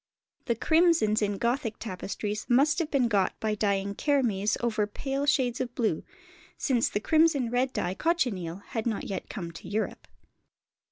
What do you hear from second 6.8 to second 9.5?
the crimson red dye, cochineal, had not yet